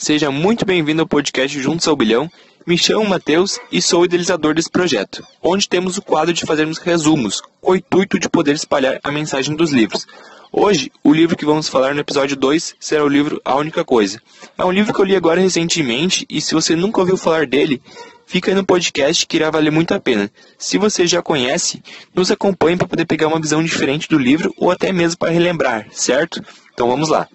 Seja 0.00 0.30
muito 0.30 0.64
bem-vindo 0.64 1.02
ao 1.02 1.06
podcast 1.06 1.60
Juntos 1.60 1.86
ao 1.86 1.94
Bilhão. 1.94 2.26
Me 2.66 2.78
chamo 2.78 3.06
Matheus 3.06 3.60
e 3.70 3.82
sou 3.82 4.00
o 4.00 4.04
idealizador 4.06 4.54
desse 4.54 4.70
projeto, 4.70 5.22
onde 5.42 5.68
temos 5.68 5.98
o 5.98 6.02
quadro 6.02 6.32
de 6.32 6.46
fazermos 6.46 6.78
resumos, 6.78 7.42
com 7.60 7.72
o 7.72 7.76
intuito 7.76 8.18
de 8.18 8.26
poder 8.26 8.54
espalhar 8.54 8.98
a 9.04 9.12
mensagem 9.12 9.54
dos 9.54 9.72
livros. 9.72 10.06
Hoje, 10.50 10.90
o 11.04 11.12
livro 11.12 11.36
que 11.36 11.44
vamos 11.44 11.68
falar 11.68 11.94
no 11.94 12.00
episódio 12.00 12.34
2 12.34 12.76
será 12.80 13.04
o 13.04 13.08
livro 13.08 13.42
A 13.44 13.54
Única 13.56 13.84
Coisa. 13.84 14.22
É 14.56 14.64
um 14.64 14.72
livro 14.72 14.94
que 14.94 15.00
eu 15.02 15.04
li 15.04 15.14
agora 15.14 15.38
recentemente 15.38 16.24
e 16.30 16.40
se 16.40 16.54
você 16.54 16.74
nunca 16.74 17.00
ouviu 17.02 17.18
falar 17.18 17.46
dele, 17.46 17.82
fica 18.24 18.54
no 18.54 18.64
podcast 18.64 19.26
que 19.26 19.36
irá 19.36 19.50
valer 19.50 19.70
muito 19.70 19.92
a 19.92 20.00
pena. 20.00 20.30
Se 20.56 20.78
você 20.78 21.06
já 21.06 21.20
conhece, 21.20 21.82
nos 22.14 22.30
acompanhe 22.30 22.78
para 22.78 22.88
poder 22.88 23.04
pegar 23.04 23.28
uma 23.28 23.38
visão 23.38 23.62
diferente 23.62 24.08
do 24.08 24.16
livro 24.16 24.54
ou 24.56 24.70
até 24.70 24.94
mesmo 24.94 25.18
para 25.18 25.30
relembrar, 25.30 25.88
certo? 25.92 26.42
Então 26.72 26.88
vamos 26.88 27.10
lá. 27.10 27.28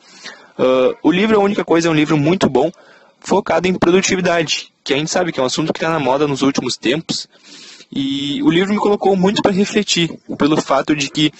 Uh, 0.58 0.96
o 1.04 1.12
livro 1.12 1.36
A 1.36 1.44
Única 1.44 1.66
Coisa 1.66 1.88
é 1.88 1.92
um 1.92 1.96
livro 1.96 2.18
muito 2.18 2.50
bom, 2.50 2.72
focado 3.20 3.68
em 3.68 3.74
produtividade, 3.74 4.72
que 4.84 4.94
a 4.94 4.98
gente 4.98 5.12
sabe 5.12 5.32
que 5.32 5.40
é 5.40 5.44
um 5.44 5.48
assunto 5.48 5.74
que 5.74 5.80
está 5.80 5.90
na 5.90 6.00
moda 6.00 6.28
nos 6.28 6.42
últimos 6.42 6.78
tempos. 6.78 7.28
E 7.92 8.42
o 8.44 8.50
livro 8.50 8.74
me 8.74 8.80
colocou 8.80 9.16
muito 9.16 9.42
para 9.42 9.52
refletir, 9.52 10.18
pelo 10.38 10.60
fato 10.60 10.96
de 10.96 11.10
que 11.10 11.32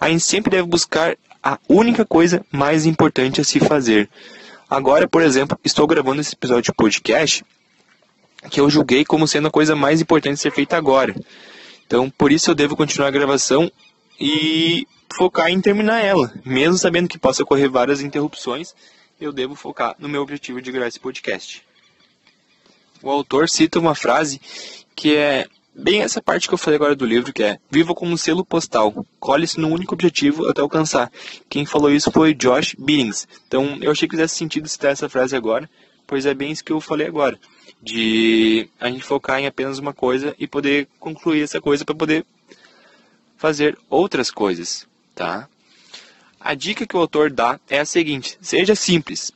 a 0.00 0.08
gente 0.08 0.22
sempre 0.22 0.50
deve 0.50 0.68
buscar 0.68 1.16
a 1.42 1.58
única 1.68 2.04
coisa 2.04 2.44
mais 2.52 2.86
importante 2.86 3.40
a 3.40 3.44
se 3.44 3.58
fazer. 3.60 4.08
Agora, 4.68 5.08
por 5.08 5.22
exemplo, 5.22 5.58
estou 5.64 5.86
gravando 5.86 6.20
esse 6.20 6.34
episódio 6.34 6.64
de 6.64 6.72
podcast 6.72 7.44
que 8.50 8.60
eu 8.60 8.70
julguei 8.70 9.04
como 9.04 9.26
sendo 9.26 9.48
a 9.48 9.50
coisa 9.50 9.74
mais 9.74 10.00
importante 10.00 10.34
a 10.34 10.36
ser 10.36 10.52
feita 10.52 10.76
agora. 10.76 11.14
Então, 11.86 12.10
por 12.10 12.30
isso 12.30 12.50
eu 12.50 12.54
devo 12.54 12.76
continuar 12.76 13.08
a 13.08 13.12
gravação 13.12 13.70
e 14.20 14.86
focar 15.18 15.50
em 15.50 15.60
terminar 15.60 15.98
ela, 15.98 16.32
mesmo 16.44 16.78
sabendo 16.78 17.08
que 17.08 17.18
possa 17.18 17.42
ocorrer 17.42 17.68
várias 17.68 18.00
interrupções, 18.00 18.72
eu 19.20 19.32
devo 19.32 19.56
focar 19.56 19.96
no 19.98 20.08
meu 20.08 20.22
objetivo 20.22 20.62
de 20.62 20.70
gravar 20.70 20.86
esse 20.86 21.00
podcast. 21.00 21.64
O 23.02 23.10
autor 23.10 23.48
cita 23.48 23.80
uma 23.80 23.96
frase 23.96 24.40
que 24.94 25.16
é 25.16 25.48
bem 25.74 26.02
essa 26.02 26.22
parte 26.22 26.46
que 26.46 26.54
eu 26.54 26.58
falei 26.58 26.76
agora 26.76 26.94
do 26.94 27.04
livro, 27.04 27.32
que 27.32 27.42
é 27.42 27.58
Viva 27.68 27.96
como 27.96 28.12
um 28.12 28.16
selo 28.16 28.44
postal, 28.44 29.04
colhe-se 29.18 29.58
no 29.58 29.66
único 29.66 29.92
objetivo 29.92 30.48
até 30.48 30.60
alcançar. 30.60 31.10
Quem 31.48 31.66
falou 31.66 31.90
isso 31.90 32.12
foi 32.12 32.32
Josh 32.32 32.76
Billings. 32.78 33.26
Então 33.48 33.76
eu 33.80 33.90
achei 33.90 34.06
que 34.06 34.14
fizesse 34.14 34.36
sentido 34.36 34.68
citar 34.68 34.92
essa 34.92 35.08
frase 35.08 35.34
agora, 35.34 35.68
pois 36.06 36.26
é 36.26 36.32
bem 36.32 36.52
isso 36.52 36.64
que 36.64 36.72
eu 36.72 36.80
falei 36.80 37.08
agora 37.08 37.36
de 37.82 38.68
a 38.78 38.88
gente 38.88 39.02
focar 39.02 39.40
em 39.40 39.48
apenas 39.48 39.80
uma 39.80 39.92
coisa 39.92 40.32
e 40.38 40.46
poder 40.46 40.86
concluir 41.00 41.42
essa 41.42 41.60
coisa 41.60 41.84
para 41.84 41.94
poder 41.94 42.24
fazer 43.36 43.76
outras 43.88 44.30
coisas, 44.30 44.86
tá? 45.18 45.48
A 46.38 46.54
dica 46.54 46.86
que 46.86 46.96
o 46.96 47.00
autor 47.00 47.32
dá 47.32 47.58
é 47.68 47.80
a 47.80 47.84
seguinte: 47.84 48.38
seja 48.40 48.76
simples. 48.76 49.32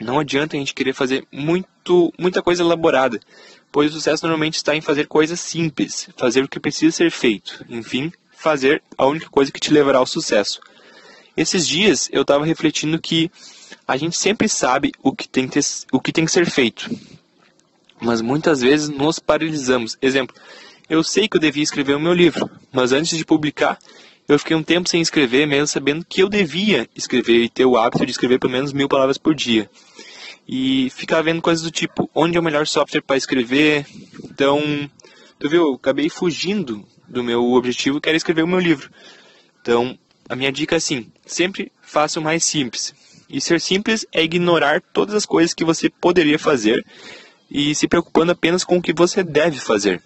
Não 0.00 0.18
adianta 0.18 0.56
a 0.56 0.58
gente 0.58 0.74
querer 0.74 0.94
fazer 0.94 1.26
muito, 1.30 2.12
muita 2.18 2.42
coisa 2.42 2.62
elaborada, 2.62 3.20
pois 3.70 3.90
o 3.90 3.94
sucesso 3.94 4.26
normalmente 4.26 4.56
está 4.56 4.74
em 4.74 4.80
fazer 4.80 5.06
coisas 5.06 5.38
simples, 5.38 6.08
fazer 6.16 6.42
o 6.42 6.48
que 6.48 6.60
precisa 6.60 6.96
ser 6.96 7.10
feito, 7.10 7.64
enfim, 7.68 8.12
fazer 8.30 8.82
a 8.96 9.06
única 9.06 9.28
coisa 9.30 9.52
que 9.52 9.60
te 9.60 9.72
levará 9.72 9.98
ao 9.98 10.06
sucesso. 10.06 10.60
Esses 11.34 11.66
dias 11.66 12.08
eu 12.12 12.22
estava 12.22 12.44
refletindo 12.44 12.98
que 12.98 13.30
a 13.86 13.96
gente 13.96 14.16
sempre 14.16 14.48
sabe 14.48 14.92
o 15.02 15.12
que, 15.12 15.28
tem 15.28 15.48
ter, 15.48 15.62
o 15.92 16.00
que 16.00 16.12
tem 16.12 16.24
que 16.24 16.32
ser 16.32 16.46
feito, 16.46 16.90
mas 18.00 18.20
muitas 18.20 18.60
vezes 18.60 18.88
nos 18.90 19.18
paralisamos. 19.18 19.96
Exemplo, 20.02 20.36
eu 20.88 21.02
sei 21.02 21.26
que 21.26 21.36
eu 21.36 21.40
devia 21.40 21.62
escrever 21.62 21.94
o 21.94 22.00
meu 22.00 22.12
livro, 22.12 22.50
mas 22.70 22.92
antes 22.92 23.16
de 23.16 23.24
publicar, 23.24 23.78
eu 24.28 24.38
fiquei 24.38 24.56
um 24.56 24.62
tempo 24.62 24.88
sem 24.88 25.00
escrever, 25.00 25.46
mesmo 25.46 25.66
sabendo 25.66 26.04
que 26.04 26.22
eu 26.22 26.28
devia 26.28 26.88
escrever 26.94 27.44
e 27.44 27.48
ter 27.48 27.64
o 27.64 27.76
hábito 27.76 28.04
de 28.04 28.12
escrever 28.12 28.38
pelo 28.38 28.52
menos 28.52 28.72
mil 28.72 28.88
palavras 28.88 29.18
por 29.18 29.34
dia. 29.34 29.70
E 30.48 30.90
ficar 30.90 31.22
vendo 31.22 31.42
coisas 31.42 31.64
do 31.64 31.70
tipo, 31.70 32.10
onde 32.14 32.36
é 32.36 32.40
o 32.40 32.42
melhor 32.42 32.66
software 32.66 33.02
para 33.02 33.16
escrever. 33.16 33.86
Então, 34.24 34.88
tu 35.38 35.48
viu, 35.48 35.62
eu 35.62 35.74
acabei 35.74 36.08
fugindo 36.08 36.84
do 37.08 37.22
meu 37.22 37.52
objetivo, 37.52 38.00
que 38.00 38.08
era 38.08 38.16
escrever 38.16 38.42
o 38.42 38.48
meu 38.48 38.58
livro. 38.58 38.90
Então, 39.60 39.96
a 40.28 40.34
minha 40.34 40.52
dica 40.52 40.74
é 40.74 40.78
assim, 40.78 41.10
sempre 41.24 41.70
faça 41.82 42.18
o 42.18 42.22
mais 42.22 42.44
simples. 42.44 42.94
E 43.28 43.40
ser 43.40 43.60
simples 43.60 44.06
é 44.12 44.22
ignorar 44.22 44.80
todas 44.92 45.14
as 45.14 45.26
coisas 45.26 45.54
que 45.54 45.64
você 45.64 45.88
poderia 45.88 46.38
fazer 46.38 46.84
e 47.50 47.74
se 47.74 47.88
preocupando 47.88 48.32
apenas 48.32 48.64
com 48.64 48.78
o 48.78 48.82
que 48.82 48.92
você 48.92 49.22
deve 49.22 49.58
fazer. 49.58 50.02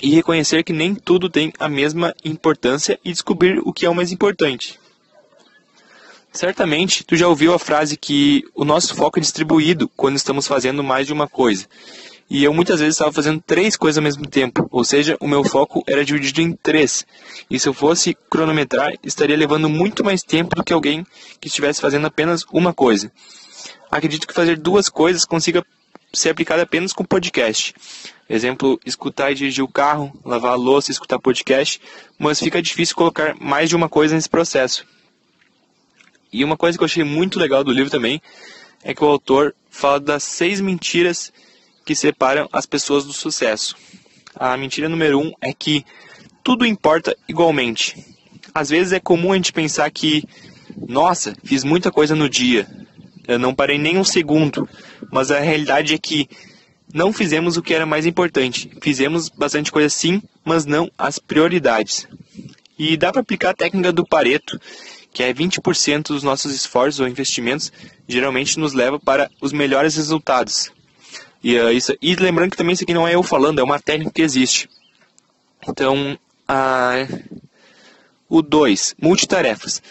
E 0.00 0.10
reconhecer 0.10 0.64
que 0.64 0.72
nem 0.72 0.94
tudo 0.94 1.28
tem 1.28 1.52
a 1.58 1.68
mesma 1.68 2.14
importância 2.24 2.98
e 3.04 3.12
descobrir 3.12 3.60
o 3.64 3.72
que 3.72 3.86
é 3.86 3.90
o 3.90 3.94
mais 3.94 4.10
importante. 4.12 4.78
Certamente, 6.32 7.04
tu 7.04 7.14
já 7.14 7.28
ouviu 7.28 7.52
a 7.52 7.58
frase 7.58 7.96
que 7.96 8.42
o 8.54 8.64
nosso 8.64 8.94
foco 8.94 9.18
é 9.18 9.20
distribuído 9.20 9.88
quando 9.96 10.16
estamos 10.16 10.46
fazendo 10.46 10.82
mais 10.82 11.06
de 11.06 11.12
uma 11.12 11.28
coisa. 11.28 11.66
E 12.30 12.42
eu 12.42 12.54
muitas 12.54 12.80
vezes 12.80 12.94
estava 12.94 13.12
fazendo 13.12 13.42
três 13.46 13.76
coisas 13.76 13.98
ao 13.98 14.02
mesmo 14.02 14.26
tempo, 14.26 14.66
ou 14.70 14.82
seja, 14.82 15.18
o 15.20 15.28
meu 15.28 15.44
foco 15.44 15.84
era 15.86 16.02
dividido 16.02 16.40
em 16.40 16.52
três. 16.52 17.04
E 17.50 17.60
se 17.60 17.68
eu 17.68 17.74
fosse 17.74 18.16
cronometrar, 18.30 18.94
estaria 19.04 19.36
levando 19.36 19.68
muito 19.68 20.02
mais 20.02 20.22
tempo 20.22 20.56
do 20.56 20.64
que 20.64 20.72
alguém 20.72 21.06
que 21.38 21.48
estivesse 21.48 21.82
fazendo 21.82 22.06
apenas 22.06 22.46
uma 22.50 22.72
coisa. 22.72 23.12
Acredito 23.90 24.26
que 24.26 24.32
fazer 24.32 24.56
duas 24.58 24.88
coisas 24.88 25.26
consiga 25.26 25.62
ser 26.12 26.30
aplicada 26.30 26.62
apenas 26.62 26.92
com 26.92 27.04
podcast. 27.04 27.74
Exemplo, 28.28 28.80
escutar 28.84 29.30
e 29.30 29.34
dirigir 29.34 29.64
o 29.64 29.68
carro, 29.68 30.12
lavar 30.24 30.52
a 30.52 30.56
louça 30.56 30.90
escutar 30.90 31.18
podcast, 31.18 31.80
mas 32.18 32.38
fica 32.38 32.62
difícil 32.62 32.96
colocar 32.96 33.34
mais 33.40 33.68
de 33.68 33.76
uma 33.76 33.88
coisa 33.88 34.14
nesse 34.14 34.28
processo. 34.28 34.86
E 36.32 36.42
uma 36.42 36.56
coisa 36.56 36.78
que 36.78 36.82
eu 36.82 36.86
achei 36.86 37.04
muito 37.04 37.38
legal 37.38 37.62
do 37.62 37.72
livro 37.72 37.90
também 37.90 38.22
é 38.82 38.94
que 38.94 39.04
o 39.04 39.08
autor 39.08 39.54
fala 39.70 40.00
das 40.00 40.22
seis 40.22 40.60
mentiras 40.60 41.32
que 41.84 41.94
separam 41.94 42.48
as 42.52 42.64
pessoas 42.64 43.04
do 43.04 43.12
sucesso. 43.12 43.76
A 44.34 44.56
mentira 44.56 44.88
número 44.88 45.18
um 45.18 45.32
é 45.40 45.52
que 45.52 45.84
tudo 46.42 46.64
importa 46.64 47.16
igualmente. 47.28 48.04
Às 48.54 48.70
vezes 48.70 48.92
é 48.92 49.00
comum 49.00 49.32
a 49.32 49.36
gente 49.36 49.52
pensar 49.52 49.90
que, 49.90 50.24
nossa, 50.88 51.34
fiz 51.44 51.64
muita 51.64 51.90
coisa 51.90 52.14
no 52.14 52.28
dia, 52.28 52.66
eu 53.26 53.38
não 53.38 53.54
parei 53.54 53.78
nem 53.78 53.98
um 53.98 54.04
segundo, 54.04 54.68
mas 55.10 55.30
a 55.30 55.40
realidade 55.40 55.94
é 55.94 55.98
que 55.98 56.28
não 56.92 57.12
fizemos 57.12 57.56
o 57.56 57.62
que 57.62 57.72
era 57.72 57.86
mais 57.86 58.04
importante. 58.04 58.70
Fizemos 58.82 59.28
bastante 59.28 59.72
coisa 59.72 59.88
sim, 59.88 60.22
mas 60.44 60.66
não 60.66 60.90
as 60.98 61.18
prioridades. 61.18 62.06
E 62.78 62.96
dá 62.96 63.12
para 63.12 63.20
aplicar 63.20 63.50
a 63.50 63.54
técnica 63.54 63.92
do 63.92 64.06
Pareto, 64.06 64.60
que 65.12 65.22
é 65.22 65.32
20% 65.32 66.08
dos 66.08 66.22
nossos 66.22 66.54
esforços 66.54 67.00
ou 67.00 67.08
investimentos 67.08 67.72
geralmente 68.08 68.58
nos 68.58 68.72
leva 68.72 68.98
para 68.98 69.30
os 69.40 69.52
melhores 69.52 69.96
resultados. 69.96 70.70
E, 71.42 71.58
uh, 71.58 71.70
isso, 71.70 71.94
e 72.00 72.14
lembrando 72.14 72.50
que 72.50 72.56
também 72.56 72.72
isso 72.72 72.84
aqui 72.84 72.94
não 72.94 73.06
é 73.06 73.14
eu 73.14 73.22
falando, 73.22 73.58
é 73.58 73.62
uma 73.62 73.80
técnica 73.80 74.12
que 74.12 74.22
existe. 74.22 74.68
Então, 75.66 76.18
uh, 76.48 77.40
o 78.28 78.42
2, 78.42 78.94
multitarefas. 79.00 79.82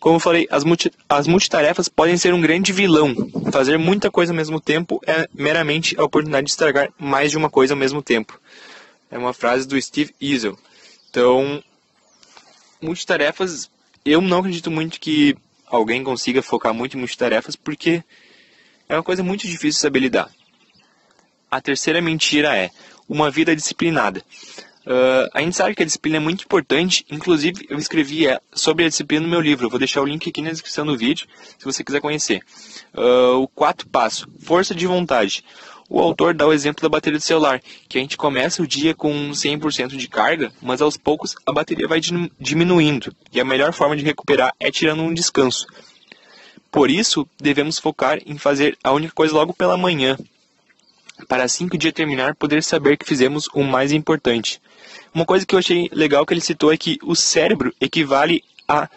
Como 0.00 0.16
eu 0.16 0.20
falei, 0.20 0.48
as, 0.50 0.64
multi, 0.64 0.90
as 1.06 1.26
multitarefas 1.26 1.86
podem 1.86 2.16
ser 2.16 2.32
um 2.32 2.40
grande 2.40 2.72
vilão. 2.72 3.14
Fazer 3.52 3.78
muita 3.78 4.10
coisa 4.10 4.32
ao 4.32 4.36
mesmo 4.36 4.58
tempo 4.58 4.98
é 5.06 5.28
meramente 5.34 5.94
a 6.00 6.04
oportunidade 6.04 6.46
de 6.46 6.50
estragar 6.52 6.90
mais 6.98 7.30
de 7.30 7.36
uma 7.36 7.50
coisa 7.50 7.74
ao 7.74 7.78
mesmo 7.78 8.00
tempo. 8.00 8.40
É 9.10 9.18
uma 9.18 9.34
frase 9.34 9.68
do 9.68 9.80
Steve 9.80 10.14
Easel. 10.18 10.58
Então, 11.10 11.62
multitarefas, 12.80 13.70
eu 14.02 14.22
não 14.22 14.38
acredito 14.38 14.70
muito 14.70 14.98
que 14.98 15.36
alguém 15.66 16.02
consiga 16.02 16.40
focar 16.40 16.72
muito 16.72 16.96
em 16.96 17.00
multitarefas, 17.00 17.54
porque 17.54 18.02
é 18.88 18.94
uma 18.94 19.02
coisa 19.02 19.22
muito 19.22 19.42
difícil 19.42 19.72
de 19.72 19.80
saber 19.80 19.98
lidar. 20.00 20.30
A 21.50 21.60
terceira 21.60 22.00
mentira 22.00 22.56
é 22.56 22.70
uma 23.06 23.30
vida 23.30 23.54
disciplinada. 23.54 24.24
Uh, 24.86 25.28
a 25.34 25.52
sabe 25.52 25.74
que 25.74 25.82
a 25.82 25.86
disciplina 25.86 26.16
é 26.16 26.20
muito 26.20 26.44
importante, 26.44 27.04
inclusive 27.10 27.66
eu 27.68 27.76
escrevi 27.76 28.26
é, 28.26 28.40
sobre 28.52 28.86
a 28.86 28.88
disciplina 28.88 29.22
no 29.24 29.30
meu 29.30 29.40
livro, 29.40 29.66
eu 29.66 29.70
vou 29.70 29.78
deixar 29.78 30.00
o 30.00 30.06
link 30.06 30.28
aqui 30.28 30.40
na 30.40 30.50
descrição 30.50 30.86
do 30.86 30.96
vídeo, 30.96 31.26
se 31.58 31.64
você 31.64 31.84
quiser 31.84 32.00
conhecer. 32.00 32.42
Uh, 32.94 33.42
o 33.42 33.48
quarto 33.48 33.86
passo, 33.86 34.26
força 34.40 34.74
de 34.74 34.86
vontade. 34.86 35.44
O 35.88 35.98
autor 35.98 36.32
dá 36.34 36.46
o 36.46 36.52
exemplo 36.52 36.82
da 36.82 36.88
bateria 36.88 37.18
do 37.18 37.22
celular, 37.22 37.60
que 37.88 37.98
a 37.98 38.00
gente 38.00 38.16
começa 38.16 38.62
o 38.62 38.66
dia 38.66 38.94
com 38.94 39.30
100% 39.30 39.96
de 39.96 40.08
carga, 40.08 40.52
mas 40.62 40.80
aos 40.80 40.96
poucos 40.96 41.34
a 41.44 41.52
bateria 41.52 41.88
vai 41.88 42.00
diminuindo, 42.38 43.14
e 43.32 43.40
a 43.40 43.44
melhor 43.44 43.72
forma 43.72 43.96
de 43.96 44.04
recuperar 44.04 44.54
é 44.58 44.70
tirando 44.70 45.02
um 45.02 45.12
descanso. 45.12 45.66
Por 46.70 46.88
isso, 46.88 47.28
devemos 47.38 47.78
focar 47.78 48.18
em 48.24 48.38
fazer 48.38 48.78
a 48.82 48.92
única 48.92 49.12
coisa 49.12 49.34
logo 49.34 49.52
pela 49.52 49.76
manhã, 49.76 50.16
para 51.28 51.44
assim 51.44 51.68
que 51.68 51.76
o 51.76 51.78
dia 51.78 51.92
terminar 51.92 52.34
poder 52.34 52.62
saber 52.62 52.96
que 52.96 53.06
fizemos 53.06 53.48
o 53.54 53.62
mais 53.62 53.92
importante. 53.92 54.60
Uma 55.14 55.24
coisa 55.24 55.44
que 55.44 55.54
eu 55.54 55.58
achei 55.58 55.88
legal 55.92 56.24
que 56.24 56.32
ele 56.34 56.40
citou 56.40 56.72
é 56.72 56.76
que 56.76 56.98
o 57.02 57.14
cérebro 57.14 57.74
equivale 57.80 58.42
a 58.68 58.88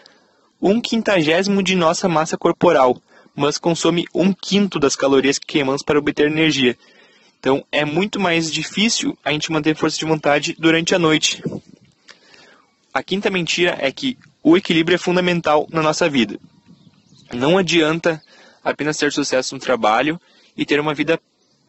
um 0.60 0.80
quintagésimo 0.80 1.62
de 1.62 1.74
nossa 1.74 2.08
massa 2.08 2.38
corporal, 2.38 3.00
mas 3.34 3.58
consome 3.58 4.06
um 4.14 4.32
quinto 4.32 4.78
das 4.78 4.96
calorias 4.96 5.38
que 5.38 5.46
queimamos 5.46 5.82
para 5.82 5.98
obter 5.98 6.26
energia. 6.26 6.76
Então 7.38 7.64
é 7.70 7.84
muito 7.84 8.18
mais 8.18 8.50
difícil 8.50 9.18
a 9.24 9.30
gente 9.32 9.52
manter 9.52 9.76
força 9.76 9.98
de 9.98 10.04
vontade 10.04 10.56
durante 10.58 10.94
a 10.94 10.98
noite. 10.98 11.42
A 12.92 13.02
quinta 13.02 13.28
mentira 13.28 13.76
é 13.80 13.90
que 13.92 14.16
o 14.42 14.56
equilíbrio 14.56 14.94
é 14.94 14.98
fundamental 14.98 15.66
na 15.70 15.82
nossa 15.82 16.08
vida. 16.08 16.38
Não 17.32 17.58
adianta 17.58 18.22
apenas 18.62 18.96
ter 18.96 19.12
sucesso 19.12 19.54
no 19.54 19.60
trabalho 19.60 20.18
e 20.56 20.64
ter 20.64 20.80
uma 20.80 20.94
vida 20.94 21.20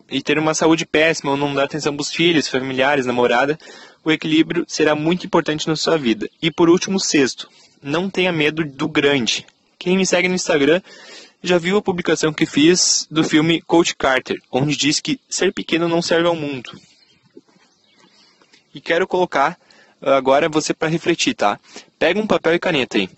e 0.10 0.22
ter 0.22 0.38
uma 0.38 0.54
saúde 0.54 0.86
péssima 0.86 1.32
ou 1.32 1.38
não 1.38 1.54
dar 1.54 1.64
atenção 1.64 1.96
para 1.96 2.02
os 2.02 2.12
filhos, 2.12 2.48
familiares, 2.48 3.06
namorada, 3.06 3.58
o 4.04 4.12
equilíbrio 4.12 4.66
será 4.68 4.96
muito 4.96 5.26
importante 5.26 5.68
na 5.68 5.76
sua 5.76 5.98
vida. 5.98 6.30
E 6.42 6.52
por 6.52 6.70
último, 6.70 7.00
sexto, 7.00 7.50
não 7.82 8.10
tenha 8.10 8.32
medo 8.32 8.64
do 8.64 8.88
grande. 8.88 9.46
Quem 9.80 9.98
me 9.98 10.06
segue 10.06 10.28
no 10.28 10.36
Instagram 10.36 10.82
já 11.42 11.58
viu 11.58 11.78
a 11.78 11.82
publicação 11.82 12.34
que 12.34 12.46
fiz 12.46 13.08
do 13.10 13.24
filme 13.24 13.62
Coach 13.62 13.96
Carter, 13.96 14.42
onde 14.52 14.76
diz 14.76 15.00
que 15.00 15.20
ser 15.30 15.54
pequeno 15.54 15.88
não 15.88 16.02
serve 16.02 16.28
ao 16.28 16.36
mundo. 16.36 16.72
E 18.74 18.82
quero 18.82 19.08
colocar 19.08 19.58
agora 20.02 20.50
você 20.50 20.74
para 20.74 20.90
refletir, 20.90 21.34
tá? 21.34 21.60
Pega 21.98 22.20
um 22.20 22.28
papel 22.28 22.56
e 22.56 22.60
caneta 22.60 22.98
aí 22.98 23.10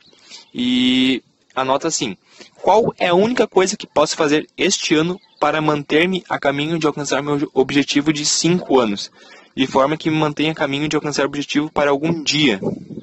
e 0.54 1.24
anota 1.58 1.88
assim: 1.88 2.16
qual 2.62 2.94
é 2.98 3.08
a 3.08 3.16
única 3.16 3.48
coisa 3.48 3.76
que 3.76 3.88
posso 3.88 4.16
fazer 4.16 4.48
este 4.56 4.94
ano 4.94 5.20
para 5.40 5.60
manter-me 5.60 6.24
a 6.30 6.40
caminho 6.40 6.78
de 6.78 6.86
alcançar 6.86 7.22
meu 7.22 7.50
objetivo 7.54 8.14
de 8.14 8.26
5 8.26 8.80
anos? 8.80 9.12
De 9.56 9.66
forma 9.66 9.98
que 9.98 10.10
me 10.10 10.18
mantenha 10.18 10.52
a 10.52 10.56
caminho 10.56 10.88
de 10.88 10.96
alcançar 10.96 11.24
o 11.24 11.26
objetivo 11.26 11.72
para 11.72 11.90
algum 11.90 12.24
dia, 12.24 12.60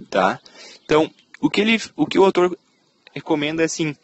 tá? 0.09 0.39
Então, 0.85 1.11
o 1.41 1.51
que, 1.51 1.61
ele, 1.61 1.83
o, 1.97 2.06
que 2.06 2.17
o 2.17 2.25
autor 2.25 2.56
recomenda 3.12 3.62
é 3.62 3.65
assim: 3.65 3.97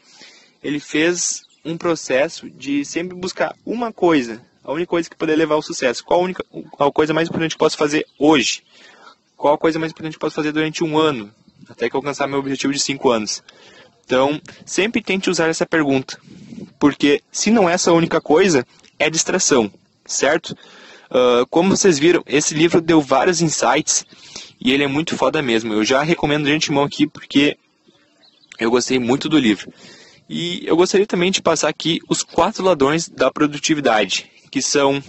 ele 0.63 0.81
fez 0.81 1.43
um 1.65 1.77
processo 1.77 2.51
de 2.51 2.85
sempre 2.85 3.17
buscar 3.17 3.55
uma 3.65 3.93
coisa, 3.93 4.43
a 4.65 4.73
única 4.73 4.91
coisa 4.91 5.09
que 5.09 5.17
poder 5.17 5.37
levar 5.37 5.55
ao 5.55 5.63
sucesso. 5.63 6.05
Qual 6.05 6.21
a, 6.21 6.25
única, 6.25 6.45
a 6.79 6.91
coisa 6.91 7.15
mais 7.15 7.29
importante 7.29 7.53
que 7.53 7.59
posso 7.59 7.77
fazer 7.77 8.05
hoje? 8.19 8.65
Qual 9.37 9.55
a 9.55 9.59
coisa 9.59 9.79
mais 9.79 9.93
importante 9.93 10.15
que 10.15 10.19
posso 10.19 10.35
fazer 10.35 10.51
durante 10.51 10.83
um 10.83 10.99
ano, 10.99 11.33
até 11.69 11.89
que 11.89 11.95
alcançar 11.95 12.27
meu 12.27 12.41
objetivo 12.41 12.73
de 12.73 12.81
5 12.81 13.11
anos? 13.11 13.45
Então, 14.11 14.43
sempre 14.67 15.01
tente 15.01 15.31
usar 15.31 15.47
essa 15.47 15.65
pergunta, 15.65 16.19
porque 16.81 17.23
se 17.31 17.49
não 17.49 17.71
é 17.71 17.75
essa 17.75 17.93
única 17.93 18.21
coisa, 18.21 18.67
é 18.99 19.09
distração, 19.09 19.71
certo? 20.05 20.51
Uh, 21.09 21.47
como 21.49 21.77
vocês 21.77 21.97
viram, 21.97 22.21
esse 22.27 22.53
livro 22.53 22.81
deu 22.81 23.01
vários 23.01 23.41
insights 23.41 24.05
e 24.61 24.73
ele 24.73 24.83
é 24.83 24.89
muito 24.89 25.17
foda 25.17 25.41
mesmo. 25.41 25.73
Eu 25.73 25.85
já 25.85 26.03
recomendo 26.03 26.47
de 26.47 26.53
antemão 26.53 26.83
aqui 26.83 27.07
porque 27.07 27.57
eu 28.59 28.69
gostei 28.69 28.99
muito 28.99 29.29
do 29.29 29.39
livro. 29.39 29.73
E 30.29 30.67
eu 30.67 30.77
gostaria 30.77 31.07
também 31.07 31.31
de 31.31 31.41
passar 31.41 31.69
aqui 31.69 32.01
os 32.09 32.25
quatro 32.25 32.65
ladrões 32.65 33.09
da 33.09 33.31
produtividade, 33.31 34.29
que 34.51 34.61
são 34.61 35.01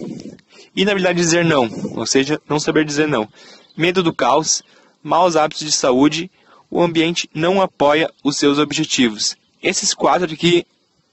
inabilidade 0.76 1.16
de 1.16 1.24
dizer 1.24 1.44
não, 1.44 1.68
ou 1.96 2.06
seja, 2.06 2.40
não 2.48 2.60
saber 2.60 2.84
dizer 2.84 3.08
não, 3.08 3.28
medo 3.76 4.00
do 4.00 4.14
caos, 4.14 4.62
maus 5.02 5.34
hábitos 5.34 5.66
de 5.66 5.72
saúde 5.72 6.30
o 6.72 6.82
ambiente 6.82 7.28
não 7.34 7.60
apoia 7.60 8.10
os 8.24 8.38
seus 8.38 8.58
objetivos. 8.58 9.36
Esses 9.62 9.92
quatro 9.92 10.32
aqui 10.32 10.66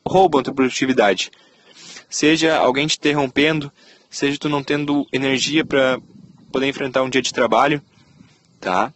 roubam 0.07 0.39
a 0.39 0.43
tua 0.45 0.53
produtividade. 0.53 1.29
Seja 2.09 2.55
alguém 2.57 2.87
te 2.87 2.97
interrompendo, 2.97 3.69
seja 4.09 4.39
tu 4.39 4.47
não 4.47 4.63
tendo 4.63 5.05
energia 5.11 5.65
para 5.65 5.99
poder 6.49 6.67
enfrentar 6.67 7.03
um 7.03 7.09
dia 7.09 7.21
de 7.21 7.33
trabalho, 7.33 7.81
tá? 8.61 8.93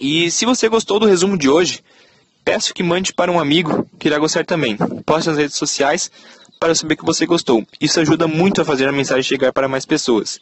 E 0.00 0.30
se 0.30 0.46
você 0.46 0.66
gostou 0.66 0.98
do 0.98 1.06
resumo 1.06 1.36
de 1.36 1.48
hoje, 1.48 1.84
peço 2.42 2.72
que 2.72 2.82
mande 2.82 3.12
para 3.12 3.30
um 3.30 3.38
amigo 3.38 3.86
que 3.98 4.08
irá 4.08 4.18
gostar 4.18 4.46
também. 4.46 4.78
Poste 5.04 5.28
nas 5.28 5.36
redes 5.36 5.56
sociais 5.58 6.10
para 6.58 6.74
saber 6.74 6.96
que 6.96 7.04
você 7.04 7.26
gostou. 7.26 7.62
Isso 7.78 8.00
ajuda 8.00 8.26
muito 8.26 8.62
a 8.62 8.64
fazer 8.64 8.88
a 8.88 8.92
mensagem 8.92 9.22
chegar 9.22 9.52
para 9.52 9.68
mais 9.68 9.84
pessoas. 9.84 10.40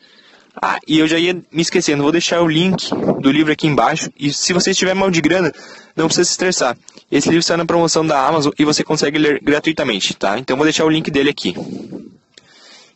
Ah, 0.61 0.79
e 0.87 0.99
eu 0.99 1.09
já 1.09 1.19
ia 1.19 1.35
me 1.51 1.63
esquecendo, 1.63 2.03
vou 2.03 2.13
deixar 2.13 2.43
o 2.43 2.49
link 2.49 2.91
do 3.21 3.33
livro 3.33 3.53
aqui 3.53 3.67
embaixo. 3.67 4.11
E 4.19 4.33
se 4.33 4.53
você 4.53 4.73
estiver 4.73 4.95
mal 4.95 5.11
de 5.11 5.21
grana, 5.21 5.53
não 5.97 6.07
precisa 6.07 6.25
se 6.25 6.33
estressar. 6.33 6.77
Esse 7.11 7.29
livro 7.29 7.41
está 7.41 7.57
na 7.57 7.65
promoção 7.65 8.07
da 8.07 8.27
Amazon 8.27 8.53
e 8.59 8.65
você 8.65 8.85
consegue 8.85 9.19
ler 9.19 9.41
gratuitamente, 9.43 10.15
tá? 10.15 10.39
Então 10.39 10.57
vou 10.57 10.65
deixar 10.65 10.85
o 10.85 10.91
link 10.91 11.11
dele 11.11 11.31
aqui. 11.31 11.55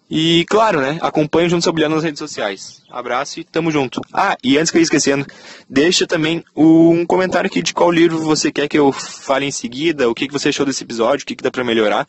E 0.09 0.45
claro, 0.49 0.81
né? 0.81 0.99
Acompanhe 1.01 1.49
junto 1.49 1.65
Sobilhão 1.65 1.91
nas 1.91 2.05
redes 2.05 2.19
sociais. 2.19 2.83
Abraço 2.91 3.41
e 3.41 3.45
tamo 3.45 3.71
junto. 3.73 4.01
Ah, 4.13 4.37
e 4.43 4.57
antes 4.57 4.71
que 4.71 4.79
eu 4.79 4.81
ia 4.81 4.85
esquecendo, 4.85 5.27
deixa 5.69 6.07
também 6.07 6.45
um 6.55 7.05
comentário 7.05 7.49
aqui 7.49 7.61
de 7.61 7.75
qual 7.75 7.91
livro 7.91 8.19
você 8.21 8.53
quer 8.53 8.69
que 8.69 8.79
eu 8.79 8.93
fale 8.93 9.47
em 9.47 9.51
seguida, 9.51 10.09
o 10.09 10.15
que, 10.15 10.29
você 10.29 10.51
achou 10.51 10.65
desse 10.65 10.85
episódio, 10.85 11.25
o 11.25 11.27
que, 11.27 11.35
dá 11.35 11.51
pra 11.51 11.65
melhorar. 11.65 12.07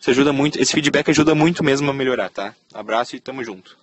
Isso 0.00 0.10
ajuda 0.10 0.32
muito, 0.32 0.60
esse 0.60 0.72
feedback 0.72 1.10
ajuda 1.10 1.34
muito 1.34 1.64
mesmo 1.64 1.90
a 1.90 1.92
melhorar, 1.92 2.30
tá? 2.30 2.54
Abraço 2.72 3.16
e 3.16 3.20
tamo 3.20 3.42
junto. 3.42 3.76